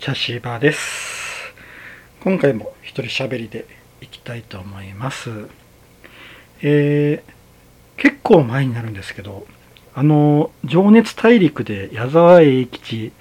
[0.00, 1.52] 茶芝です。
[2.24, 3.66] 今回も一人喋りで
[4.00, 5.30] いきたいと思います。
[6.62, 9.46] えー、結構前になるんですけど
[9.94, 13.12] あの「情熱大陸」で矢沢永吉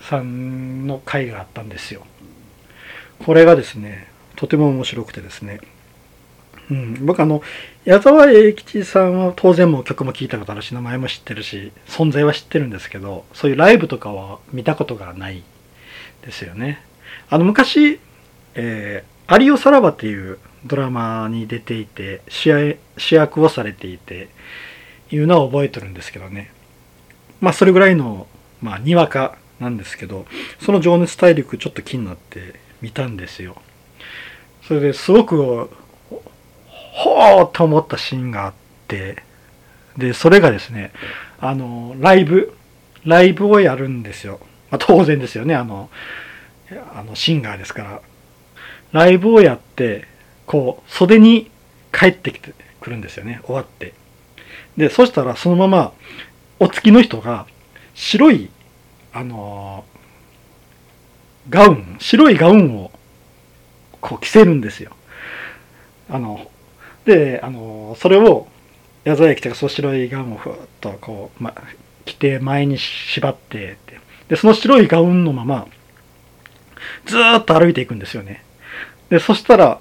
[0.00, 2.04] さんの回があったんですよ。
[3.24, 5.60] これがですねとても面白くてですね。
[6.72, 7.40] うん、僕あの
[7.84, 15.44] 矢沢永吉さんは当然も曲も聴いたことあるし名前も知ってるし存在は知ってるんですけどそういうライブとかは見たことがない
[16.26, 16.82] ですよね。
[17.30, 18.00] あの昔、
[18.54, 22.76] えー、アリオさらばっていうドラマに出ていて主
[23.10, 24.28] 役をされていて
[25.10, 26.50] いうのは覚えてるんですけどね。
[27.40, 28.26] まあそれぐらいの、
[28.60, 30.26] まあ、にわかなんですけど
[30.60, 33.56] その「情熱大陸」ちょっと気になって見たんですよ。
[34.66, 35.70] それですごく
[36.96, 38.52] ほーと思ったシーンがあっ
[38.88, 39.22] て、
[39.98, 40.92] で、それがですね、
[41.38, 42.56] あの、ライブ、
[43.04, 44.40] ライブをやるんですよ。
[44.70, 45.90] まあ、当然ですよね、あの、
[46.94, 48.00] あの、シンガーですから。
[48.92, 50.06] ライブをやって、
[50.46, 51.50] こう、袖に
[51.92, 53.94] 帰ってきてくるんですよね、終わって。
[54.76, 55.92] で、そしたらそのまま、
[56.58, 57.46] お付きの人が、
[57.94, 58.50] 白い、
[59.12, 59.84] あの
[61.48, 62.90] ガウン、白いガウンを、
[64.00, 64.92] こう着せるんですよ。
[66.08, 66.50] あの、
[67.04, 68.48] で、あの、それを
[69.04, 71.54] 矢沢駅がそう白いガウンをふっとこう、ま、
[72.04, 73.98] 着て前に縛ってって
[74.28, 75.66] で、その白いガウンのまま、
[77.06, 78.44] ずーっと歩いていくんですよね。
[79.10, 79.80] で、そしたら、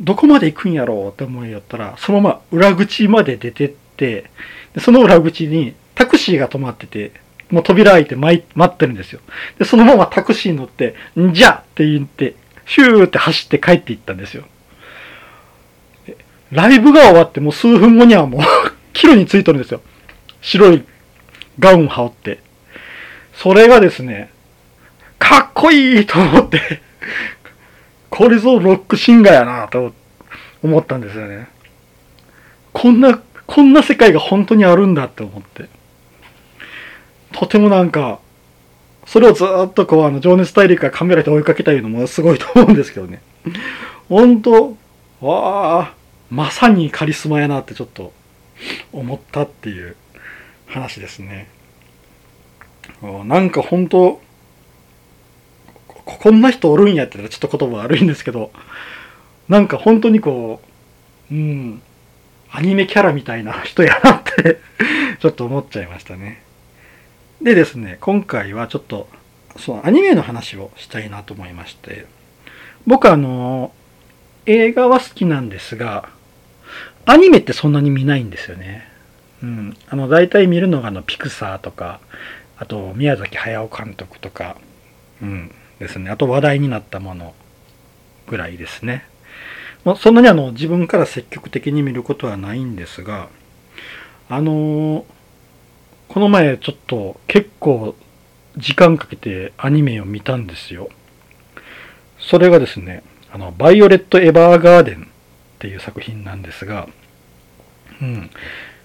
[0.00, 4.30] どこまで行くんやろうって思いやったら、そのまま裏口まで出てって、
[4.74, 7.12] でその裏口にタクシーが止まってて、
[7.50, 9.20] もう扉開いて待ってるんですよ。
[9.58, 14.44] で、そのままタクシーに乗って、んじゃって言って、ヒューって走って帰っていったんですよ。
[16.52, 18.40] ライブが終わってもう数分後にはもう
[18.92, 19.82] キロについとるんですよ。
[20.40, 20.84] 白い
[21.58, 22.49] ガウン羽織って。
[23.40, 24.30] それがですね、
[25.18, 26.82] かっこいいと思って
[28.10, 29.94] これぞロックシンガーやなと
[30.62, 31.48] 思ったんですよね。
[32.74, 35.70] こんな、こんな世界が本当にあるんだって思って。
[37.32, 38.20] とてもなんか、
[39.06, 43.22] それをずっとこう、あの、情熱大陸がカメラで追いかけたいうのもすごいと思うんですけどね。
[44.10, 44.76] 本当
[45.22, 45.94] わあ、
[46.28, 48.12] まさにカリスマやなってちょっと
[48.92, 49.96] 思ったっていう
[50.66, 51.48] 話ですね。
[53.24, 54.20] なんか本当
[56.04, 58.50] こんな人おるんやってたらちょっと言葉悪いんですけど、
[59.48, 60.60] なんか本当にこ
[61.30, 61.82] う、うん、
[62.50, 64.60] アニメキャラみたいな人やなって
[65.20, 66.42] ちょっと思っちゃいましたね。
[67.40, 69.08] でですね、今回はちょっと、
[69.56, 72.06] そのアニメの話をしたいなと思いまして、
[72.86, 73.72] 僕あの、
[74.46, 76.08] 映画は好きなんですが、
[77.06, 78.88] アニメってそんなに見ないんですよね。
[79.42, 79.76] うん。
[79.88, 82.00] あの、大体見るのがあの、ピクサーとか、
[82.60, 84.56] あと、宮崎駿監督とか、
[85.22, 86.10] うん、ですね。
[86.10, 87.34] あと、話題になったもの
[88.28, 89.06] ぐらいですね。
[89.84, 93.30] まあ、そんなにあの、自分から積極的に見ることはないんですが、
[94.28, 95.04] あのー、
[96.08, 97.96] この前ちょっと結構
[98.56, 100.90] 時間かけてアニメを見たんですよ。
[102.18, 105.06] それがですね、あの、バイオレット・エヴァーガーデンっ
[105.60, 106.88] ていう作品なんですが、
[108.02, 108.30] うん。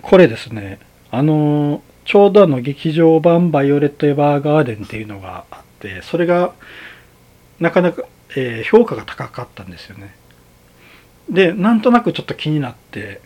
[0.00, 0.78] これですね、
[1.10, 6.54] あの、ちょうどあの劇場版バイオレット・エヴァーガーデンっていうのがあって、それが
[7.60, 10.14] なかなか、えー、評価が高かったんですよね。
[11.28, 13.20] で、なんとなくちょっと気になって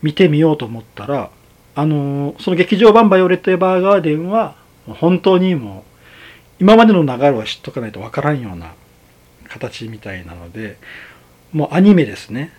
[0.00, 1.30] 見てみようと思ったら、
[1.74, 4.56] あのその劇場版バイオレット・エヴァーガーデンは
[4.86, 5.82] 本当にもう
[6.60, 8.72] 今までの流れを知っとかないとわからんような
[9.48, 10.78] 形みたいなので
[11.52, 12.52] もうアニメですね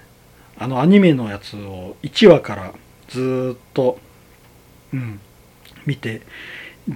[0.60, 2.74] あのアニメのやつを1話から
[3.08, 4.00] ずっと、
[4.94, 5.20] うん、
[5.86, 6.22] 見て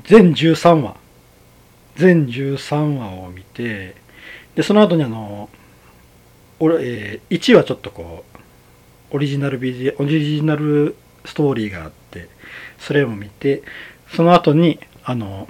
[0.03, 0.97] 全13話
[1.95, 3.95] 全13話を見て
[4.55, 5.50] でその後にあの
[6.59, 8.23] 俺、えー、1話ちょっとこ
[9.11, 10.95] うオリジナルビデオリジナル
[11.25, 12.29] ストーリーがあって
[12.77, 13.63] それを見て
[14.16, 15.47] その後にあの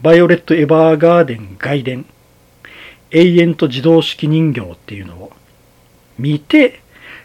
[0.00, 2.06] バイオレット・エヴァーガーデン外伝
[3.12, 5.32] 永遠と自動式人形っていうのを
[6.18, 6.80] 見て、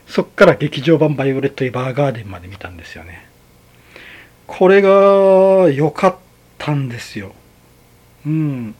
[0.06, 3.27] そっから劇場版バイオレット・エヴァーガーデンまで見たんですよね。
[4.48, 4.90] これが
[5.70, 6.16] 良かっ
[6.58, 7.34] たんですよ。
[8.26, 8.76] うん。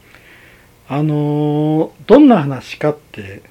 [0.90, 3.44] あのどんな話かって、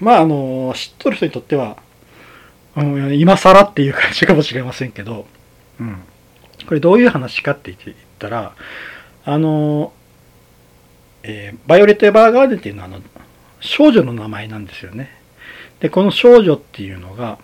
[0.00, 1.78] まああの知っとる人にとっては、
[2.76, 5.26] うん、今更っていう感じかもしれませんけど、
[5.80, 6.02] うん。
[6.66, 8.54] これどういう話かって言ったら、
[9.24, 9.92] あの
[11.22, 13.00] えー、バイオレット・エヴァーガーデンっていうのはあの
[13.60, 15.16] 少女の名前なんですよね。
[15.80, 17.38] で、この少女っていうのが、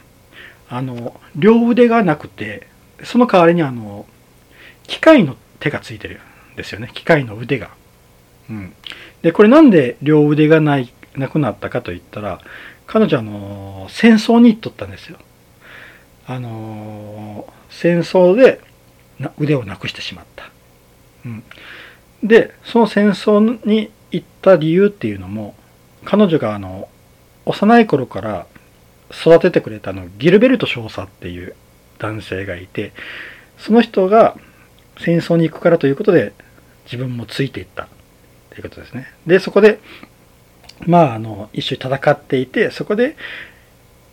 [0.69, 2.67] あの、両腕がなくて、
[3.03, 4.07] その代わりにあの、
[4.87, 6.21] 機械の手がついてる
[6.53, 6.91] んですよね。
[6.95, 7.71] 機械の腕が。
[8.49, 8.73] うん。
[9.23, 12.41] で、これなんで両腕がない、なくなったかと言ったら、
[12.87, 15.19] 彼女あの、戦争に行っとったんですよ。
[16.27, 18.61] あの、戦争で
[19.39, 20.51] 腕をなくしてしまった。
[21.25, 21.43] うん。
[22.23, 25.55] で、その戦争に行った理由っていうのも、
[26.05, 26.89] 彼女があの、
[27.47, 28.47] 幼い頃から
[29.11, 31.55] 育ててくれたあの、ギルベルト少佐っていう
[31.99, 32.93] 男性がいて、
[33.59, 34.37] その人が
[34.99, 36.33] 戦争に行くからということで、
[36.85, 37.89] 自分もついていった
[38.51, 39.09] ということですね。
[39.27, 39.81] で、そこで、
[40.87, 43.17] まあ、あの、一緒に戦っていて、そこで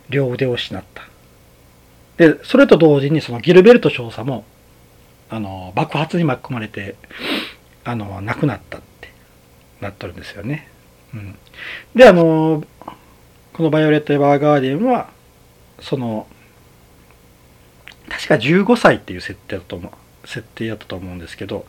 [0.09, 1.03] 両腕を失った。
[2.17, 4.45] で、それと同時にそのギルベルト少佐も、
[5.29, 6.95] あの、爆発に巻き込まれて、
[7.83, 9.09] あの、亡くなったって
[9.79, 10.67] なっとるんですよね。
[11.13, 11.35] うん。
[11.95, 12.63] で、あの、
[13.53, 15.09] このバイオレット・エヴァーガーデンは、
[15.79, 16.27] その、
[18.11, 21.65] 確か15歳っていう設定だと思う、設定やったと思うんですけど、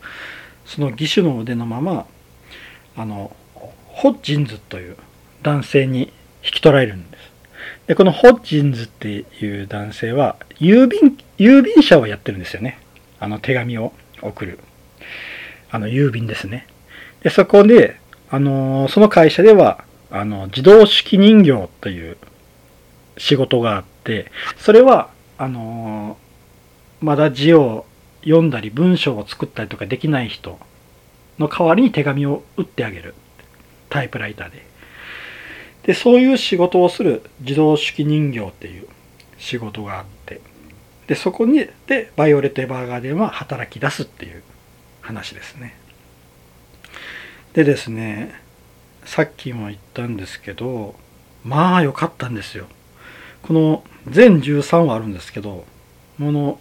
[0.65, 2.05] その義手の腕のまま、
[2.97, 4.97] あの、ホッジンズという
[5.41, 6.11] 男性に
[6.43, 7.23] 引き取られるんです。
[7.87, 12.79] で、このホッジンズっていう男性は、郵便、郵便車をやってるんですよね。
[13.19, 14.59] あの手紙を送る。
[15.71, 16.67] あの郵便ですね。
[17.23, 17.99] で、そこで、
[18.29, 22.17] あの、その会社では、あの、自動式人形という
[23.17, 26.17] 仕事があって、それは、あの、
[27.03, 27.85] まだ字を
[28.23, 30.57] 読んだり文章を作ったりとかできない人
[31.37, 33.13] の代わりに手紙を打ってあげる。
[33.89, 34.65] タイプライターで。
[35.83, 38.87] で、そういう仕事をする自動式人形っていう
[39.37, 40.39] 仕事があって、
[41.07, 44.41] で、そこに、で、バイオレット・エヴァーガーデンは働き出すっていう
[45.01, 45.75] 話ですね。
[47.51, 48.33] でですね、
[49.03, 50.95] さっきも言ったんですけど、
[51.43, 52.67] まあ良かったんですよ。
[53.41, 55.65] この全13話あるんですけど、
[56.17, 56.59] この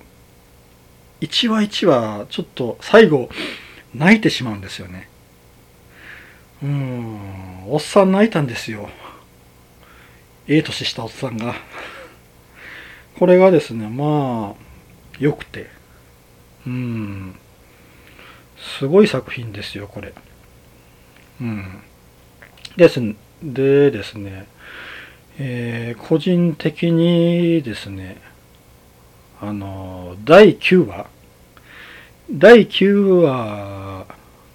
[1.23, 3.29] 1話1話ちょっと最後
[3.95, 5.09] 泣いてしまうんですよね。
[6.63, 8.89] うん、おっさん泣いたんですよ。
[10.49, 11.55] ええ年したおっさんが。
[13.19, 14.63] これがですね、まあ、
[15.21, 15.71] 良くて。
[16.67, 17.37] うん。
[18.79, 20.13] すごい作品ですよ、これ。
[21.41, 21.83] うん。
[22.77, 23.01] です
[23.43, 24.47] でですね、
[25.39, 28.32] えー個人的にですね、
[29.43, 31.09] あの、第9話？
[32.31, 34.07] 第9話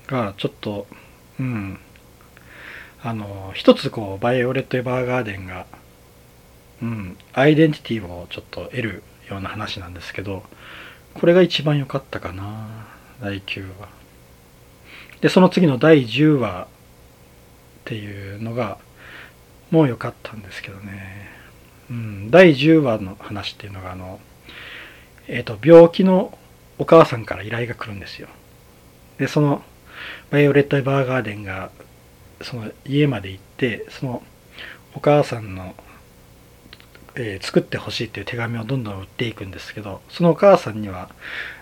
[0.07, 0.88] がちょっと、
[1.38, 1.78] うん、
[3.04, 5.66] あの、一つこう、バイオレット・エヴァーガーデンが、
[6.81, 10.44] うん、アイデンティティをちょっと得るような話なんですけど、
[11.16, 12.88] これが一番良かったかな、
[13.22, 13.90] 第9話。
[15.19, 16.68] で、その次の第10話っ
[17.83, 18.78] ていうのが、
[19.69, 21.28] もう良かったんですけどね。
[21.90, 24.22] うん、第10話の話っていうのが、あの、
[25.27, 26.38] えっ、と、病気の
[26.77, 28.27] お母さんから依頼が来るんですよ。
[29.18, 29.63] で、その、
[30.29, 31.71] バイオレット・エヴァーガーデンが、
[32.41, 34.24] その家まで行って、その
[34.94, 35.75] お母さんの、
[37.15, 41.09] えー作ってほしいっていう手紙をどんどん売っていくんですけど、そのお母さんには、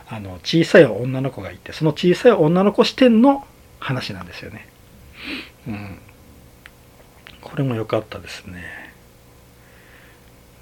[0.08, 3.46] あの、小さい女の子がいて、その小さい女の子視点の
[3.80, 4.68] 話なんですよね。
[5.68, 6.00] うん。
[7.42, 8.94] これも良かったですね。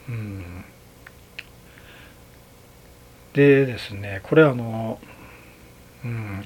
[0.08, 0.66] うん。
[3.34, 5.00] でですね、これあの、
[6.04, 6.46] うん。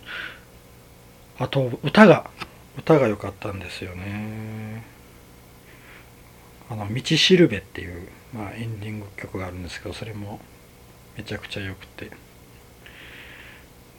[1.39, 2.29] あと、歌が、
[2.77, 4.83] 歌が良かったんですよね。
[6.69, 10.39] あの、道しるべっていう、まあ、エンディング曲があるんですけど、それも
[11.17, 12.11] めちゃくちゃ良くて。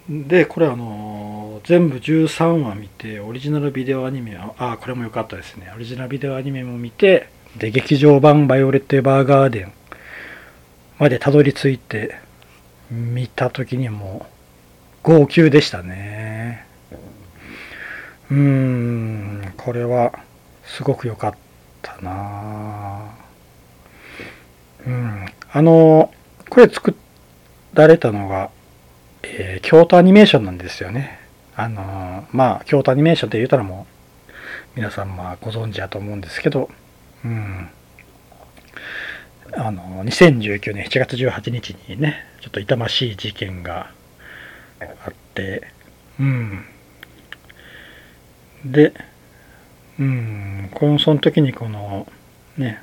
[0.09, 5.71] で、これあの、全部13話見て、オリジナルビデオアニメは、あ、これも良かったですね。
[5.75, 9.73] オリジナルビデオアニメも見て、で、劇場版バイオレット・エヴァーガーデン
[10.99, 12.17] までたどり着いて、
[12.91, 14.27] 見た時にも
[15.05, 16.67] う、号泣でしたね。
[18.31, 20.13] うーん、これは、
[20.65, 21.35] すごく良かっ
[21.83, 23.15] たな
[24.87, 25.27] うん。
[25.51, 26.13] あの、
[26.49, 26.95] これ作
[27.75, 28.51] られたのが、
[29.23, 31.19] えー京都アニメーションなんですよね。
[31.57, 34.31] あのまあ、京都アニメーションって言うたらもう、
[34.77, 36.71] 皆さんまあご存知だと思うんですけど、
[37.25, 37.69] うん。
[39.53, 43.91] あの、2019年7月18日にね、ちょっと痛ましい事件が
[44.81, 45.69] あって、
[46.21, 46.65] うん。
[48.65, 48.93] で、
[49.99, 52.11] うん、この、その時にこの、
[52.57, 52.83] ね、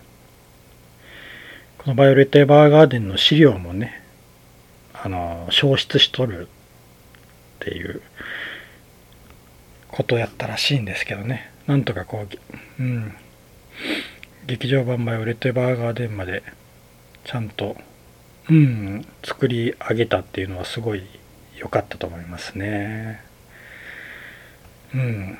[1.77, 4.01] このバイオレット・エヴァーガーデンの資料もね、
[4.93, 8.01] あの、消失しとるっていう
[9.89, 11.51] ことやったらしいんですけどね。
[11.67, 13.15] なんとかこう、うん、
[14.47, 16.43] 劇場版バイオレット・エヴァーガーデンまで
[17.23, 17.75] ちゃんと、
[18.47, 21.01] うん、作り上げたっていうのはすごい
[21.57, 23.21] 良かったと思いますね。
[24.93, 25.37] うん。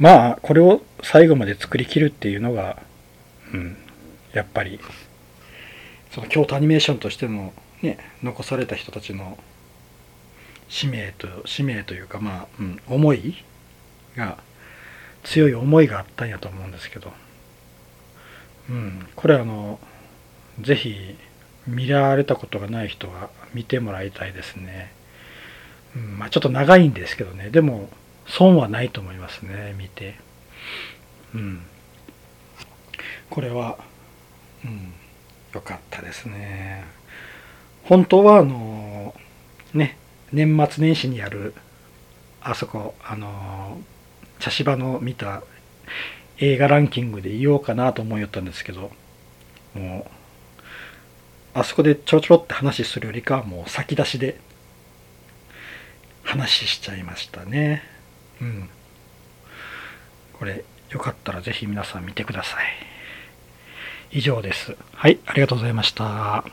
[0.00, 2.82] まあこれを最後まで作りきるっていうのが、
[3.54, 3.76] うん、
[4.32, 4.80] やっぱり
[6.10, 9.38] その京都アニメーションとしての、ね、残された人たちの
[10.68, 13.36] 使命と使命というかまあ、うん、思い
[14.16, 14.38] が
[15.22, 17.12] 強い思いがあったんやと思うんですけど、
[18.68, 19.78] うん、これあの
[20.60, 21.16] 是非
[21.66, 24.92] 見られたことがない人は見てもらいたいですね。
[25.96, 27.88] うん、まあちょっと長いんですけどねでも
[28.26, 30.16] 損はないと思いますね見て。
[31.34, 31.62] うん、
[33.28, 33.78] これは、
[34.64, 34.92] うん、
[35.52, 36.84] よかったですね。
[37.84, 39.14] 本当はあの
[39.74, 39.98] ね
[40.32, 41.54] 年末年始にやる
[42.40, 43.78] あそこあの
[44.38, 45.42] 茶芝の見た
[46.40, 48.90] 映画ランキングで言おうかなと思いよったんですけど
[49.74, 50.10] もう
[51.58, 54.38] あそこでちょろちょろって話するよりかはもう先出しで
[56.22, 57.82] 話しちゃいましたね。
[58.42, 58.68] うん。
[60.34, 62.66] これよかったらぜひ皆さん見てください。
[64.10, 64.76] 以上です。
[64.92, 66.44] はいありがとうございました。